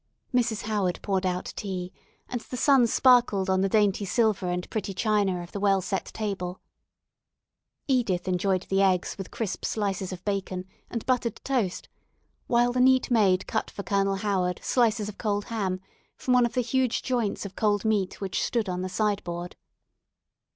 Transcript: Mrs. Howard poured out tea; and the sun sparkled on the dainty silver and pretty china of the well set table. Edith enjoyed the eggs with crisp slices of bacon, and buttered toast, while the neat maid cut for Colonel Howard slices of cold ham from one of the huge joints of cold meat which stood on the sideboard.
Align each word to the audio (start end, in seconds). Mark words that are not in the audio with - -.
Mrs. 0.33 0.63
Howard 0.63 0.99
poured 1.03 1.27
out 1.27 1.53
tea; 1.55 1.93
and 2.27 2.41
the 2.41 2.57
sun 2.57 2.87
sparkled 2.87 3.51
on 3.51 3.61
the 3.61 3.69
dainty 3.69 4.03
silver 4.03 4.49
and 4.49 4.67
pretty 4.71 4.95
china 4.95 5.43
of 5.43 5.51
the 5.51 5.59
well 5.59 5.79
set 5.79 6.05
table. 6.05 6.59
Edith 7.87 8.27
enjoyed 8.27 8.63
the 8.63 8.81
eggs 8.81 9.15
with 9.19 9.29
crisp 9.29 9.63
slices 9.63 10.11
of 10.11 10.25
bacon, 10.25 10.65
and 10.89 11.05
buttered 11.05 11.39
toast, 11.43 11.87
while 12.47 12.71
the 12.71 12.79
neat 12.81 13.11
maid 13.11 13.45
cut 13.45 13.69
for 13.69 13.83
Colonel 13.83 14.15
Howard 14.15 14.59
slices 14.63 15.07
of 15.07 15.19
cold 15.19 15.45
ham 15.53 15.79
from 16.17 16.33
one 16.33 16.47
of 16.47 16.53
the 16.53 16.61
huge 16.61 17.03
joints 17.03 17.45
of 17.45 17.55
cold 17.55 17.85
meat 17.85 18.19
which 18.19 18.41
stood 18.41 18.67
on 18.67 18.81
the 18.81 18.89
sideboard. 18.89 19.55